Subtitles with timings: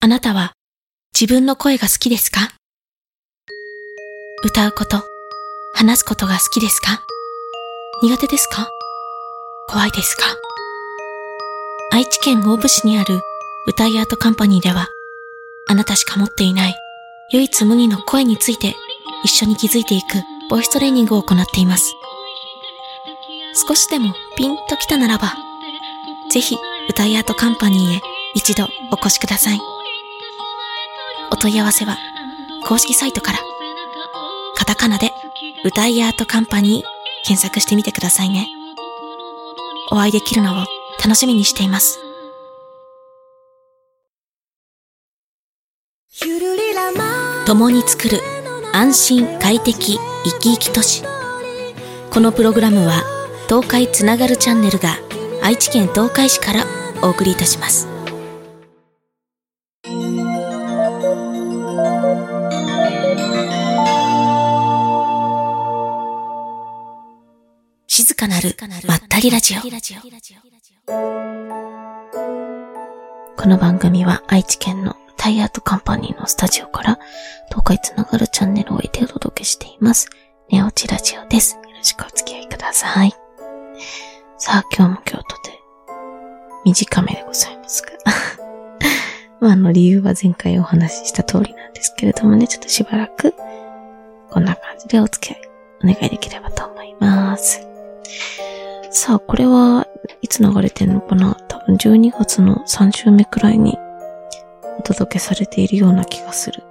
[0.00, 0.52] あなたは
[1.12, 2.52] 自分の声が好きですか？
[4.44, 5.02] 歌うこと、
[5.74, 7.02] 話すことが好きですか？
[8.00, 8.68] 苦手ですか？
[9.68, 10.22] 怖いですか？
[11.90, 13.20] 愛知県大府市にある
[13.66, 14.86] 歌いアートカンパニーでは、
[15.66, 16.76] あなたしか持っていない
[17.32, 18.76] 唯一無二の声について
[19.24, 21.92] 一緒に気づいていくボイストレーニングを行っています。
[23.66, 25.34] 少しでもピンときたならば、
[26.30, 26.56] ぜひ
[26.88, 28.00] 歌いアートカンパニーへ
[28.36, 29.58] 一度お越しください。
[31.30, 31.96] お問い合わせは
[32.64, 33.38] 公式サイトから、
[34.54, 35.10] カタカナで
[35.64, 38.48] 歌いアートカンパニー検索してみてくださいね。
[39.90, 40.66] お会いできるのを
[41.02, 42.00] 楽しみにしています。
[47.46, 48.20] 共に作る
[48.74, 51.02] 安心快適生き生き都市
[52.10, 53.02] このプログラムは
[53.48, 54.96] 東海つながるチャンネルが
[55.42, 56.64] 愛知県東海市から
[57.02, 57.88] お送りいたします
[68.18, 68.56] かなる
[68.88, 69.60] まったりラジオ
[73.36, 76.98] この番組は愛知県のタイアートカンパニーのスタジオから
[77.48, 80.10] 東海つながるチャンネルを得てお届けしています。
[80.50, 81.54] ネオチラジオです。
[81.54, 83.12] よろしくお付き合いください。
[84.36, 85.60] さあ、今日も今日とて
[86.64, 87.90] 短めでございますが。
[89.38, 93.32] まあ、あの理由は前回お話しした通りなんですけれどもね、ちょっとしばらく
[94.28, 95.40] こんな感じでお付き合い
[95.84, 97.77] お願いできればと思います。
[98.90, 99.86] さあ、これは
[100.22, 101.34] いつ流れてんのかな？
[101.48, 103.76] 多分12月の3週目くらいに
[104.78, 106.62] お届けされているような気がする。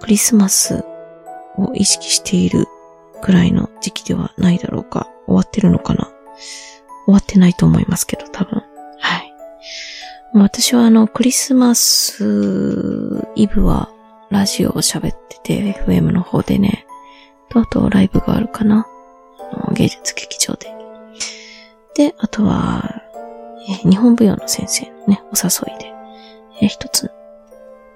[0.00, 0.84] クリスマス
[1.56, 2.66] を意識している
[3.22, 5.08] くらいの時期ではないだろうか。
[5.26, 6.10] 終わってるのかな？
[7.06, 8.62] 終わってないと思いますけど、多分。
[8.98, 9.32] はい。
[10.34, 13.90] 私はあの、クリスマスイブは
[14.30, 16.86] ラジオを喋ってて、FM の方でね、
[17.50, 18.86] とあとライブがあるかな。
[19.72, 20.74] 芸術劇場で。
[21.94, 23.02] で、あとは、
[23.68, 25.92] え日本舞踊の先生のね、お誘いで、
[26.60, 27.10] えー一つ、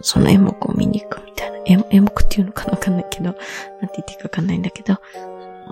[0.00, 3.38] その演目を見に行くみたいな、演演目っていうのかなわかんないけど、なんて
[3.80, 4.98] 言っていいかわかんないんだけど、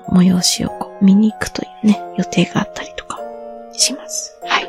[0.08, 3.20] 催しをこう見に行くというね、予定があったりとか
[3.72, 4.38] します。
[4.44, 4.68] はい。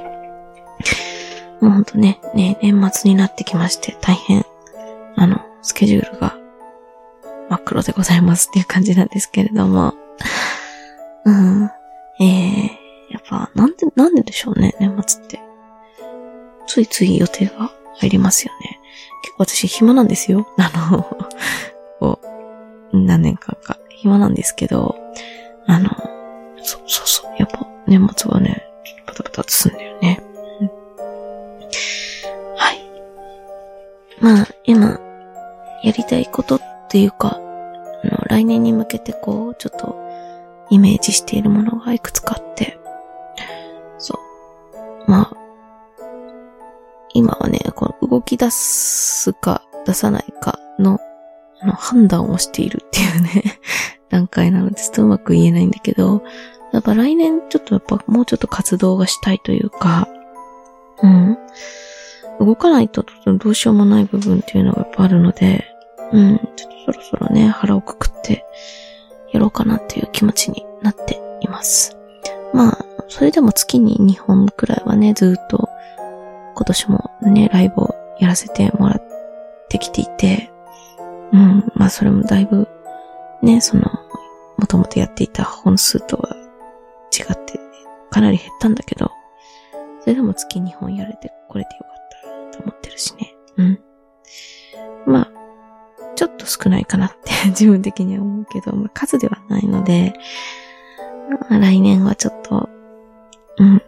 [1.61, 4.45] もうほんとね、ね、年末になってきまして、大変、
[5.15, 6.35] あの、スケジュールが
[7.49, 9.93] 真っ黒でございますっていう感じなんですけれども、
[11.25, 11.71] うん、
[12.19, 15.39] えー、やっぱ、なんで、なんででしょうね、年末って。
[16.67, 18.79] ついつい予定が入りますよね。
[19.23, 20.47] 結構私暇なんですよ。
[20.57, 21.03] あの、
[21.99, 22.19] こ
[22.91, 24.95] う、何年間か暇なんですけど、
[25.67, 25.89] あの、
[26.61, 28.63] そうそうそう、やっぱ年末はね、
[29.05, 30.21] バタバタとすんだよね。
[32.57, 32.79] はい。
[34.19, 34.99] まあ、今、
[35.83, 37.39] やりたいことっていうか、
[38.03, 40.02] あの、来年に向けてこう、ちょっと、
[40.73, 42.79] イメージしているものがいくつかあって、
[43.99, 44.19] そ
[45.07, 45.11] う。
[45.11, 45.37] まあ、
[47.13, 50.99] 今はね、この動き出すか出さないかの、
[51.61, 53.59] の、判断をしているっていうね、
[54.09, 56.23] 段階なので、ちょっとうまく言えないんだけど、
[56.71, 60.07] やっぱ来年ちょっとやっぱもうちょっと活動がしたいというか、
[61.03, 61.37] うん。
[62.39, 65.65] 動かないとどうしようもない部分っていうのがやっぱあるので、
[66.11, 68.43] うん、ちょっとそろそろね、腹をくくって、
[69.33, 71.97] やろうかなっていう気持ちになっています。
[72.53, 75.67] まあ、それでも月に2本くらいはね、ずっと
[76.55, 79.03] 今年もね、ライブをやらせてもらっ
[79.69, 80.51] てきていて、
[81.31, 82.67] うん、まあそれもだいぶ、
[83.41, 83.83] ね、その、
[84.57, 86.35] もともとやっていた本数とは
[87.11, 87.59] 違って、
[88.11, 89.11] かなり減ったんだけど、
[90.01, 93.35] それでも月2本やれてこれてよかったと思ってるしね。
[93.57, 93.79] うん。
[96.43, 100.13] と少ないかなって 自分的には思うけど、まあ数ではないので、
[101.49, 102.69] まあ来年はちょっと、
[103.57, 103.81] うん、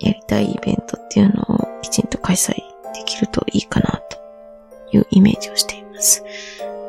[0.00, 2.62] やりたいイベントっていうのをきちんと開催で
[3.04, 6.24] きるといいかなというイメージをしています。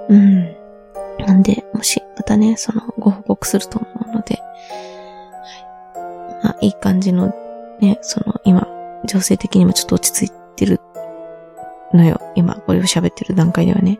[0.09, 0.56] うん。
[1.19, 4.41] なんで、もしまたね、そのご報告すると思うので、は
[6.41, 6.44] い。
[6.44, 7.33] まあ、いい感じの
[7.79, 8.67] ね、その今、
[9.06, 10.79] 情勢的にもちょっと落ち着いてる
[11.95, 12.19] のよ。
[12.36, 14.00] 今、これを喋ってる段階ではね。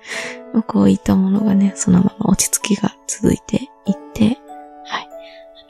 [0.66, 4.38] こういったものがね、そのまま落ち着きが続いていって、
[4.84, 5.08] はい。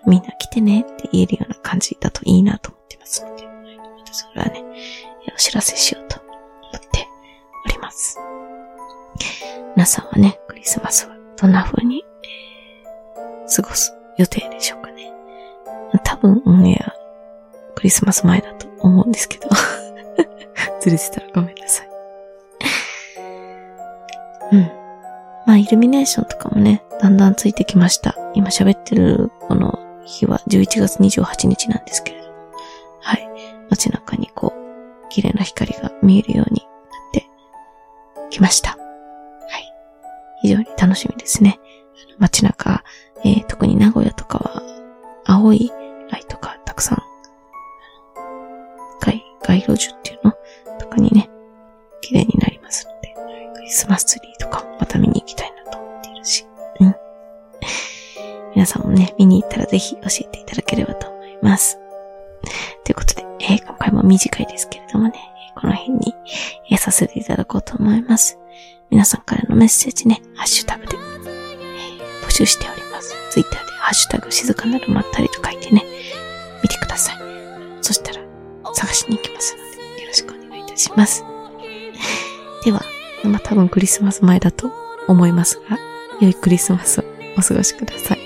[0.07, 4.65] みんな来てねって言えるような感じだといいなと思ってますので、はいまたそれはね、
[5.35, 6.29] お知らせしようと思
[6.77, 7.09] って
[7.67, 8.19] おります。
[9.75, 12.47] 皆さんはね、クリスマスはどんな風に、えー
[13.49, 15.13] 過ごす予定でしょうかね。
[16.05, 16.93] 多分、オンエア、
[17.75, 19.49] クリスマス前だと思うんですけど、
[20.87, 21.89] ずれてたらごめんなさい。
[24.53, 24.61] うん。
[25.47, 28.17] まあ、イルミネーションとかもね、だんだんついてきました。
[28.35, 32.27] 今喋ってるこの日は11月28日なんですけれど。
[33.01, 33.29] はい。
[33.71, 37.29] 街中にこう、綺麗な光が見えるようになって
[38.31, 38.71] きました。
[38.71, 39.73] はい。
[40.43, 41.59] 非常に楽しみですね。
[42.19, 42.85] 街中、
[43.25, 44.63] えー、特に名古屋とかは、
[45.25, 45.73] 青い
[46.11, 47.03] ライトがたくさん、
[49.01, 49.96] 街、街路樹
[51.01, 51.29] にね、
[52.01, 53.15] 綺麗になりますので、
[53.55, 56.47] クリスマスツリーとかもまた見に行きたいなと思っているし、
[56.81, 56.97] うん。
[58.55, 61.79] 皆さんもね、見に行ったらぜひ教えていただければと思います。
[62.85, 65.15] ということで、えー、今回も短いですけれどもね、
[65.57, 66.15] この辺に、
[66.71, 68.39] えー、させていただこうと思います。
[68.91, 73.15] 皆さんからのメッセージね、ハッシュタグで、えー、募集しております。
[73.31, 75.83] ツイッターでハッシュタグ静かなるまったりと書いてね、
[76.63, 77.17] 見てください。
[77.83, 78.21] そしたら、
[78.75, 79.66] 探しに行きます
[80.77, 81.25] します。
[82.65, 82.83] では、
[83.25, 84.73] まあ、多分クリスマス前だと
[85.09, 85.79] 思いますが、
[86.21, 87.05] 良いクリスマスを
[87.39, 88.19] お過ごしください。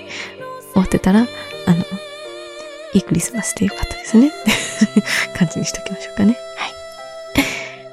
[0.73, 1.23] 終わってたら、あ
[1.71, 1.77] の、
[2.93, 4.31] いいクリスマスでよかったですね。
[5.37, 6.37] 感じにしときましょうかね。
[6.57, 6.71] はい。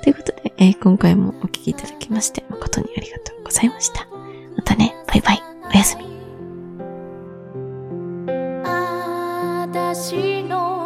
[0.03, 4.07] ということで、えー、今回もお聴きいただきまして、誠にありがとうございました。
[4.57, 6.09] またね、バイバイ、おやすみ。
[10.49, 10.78] の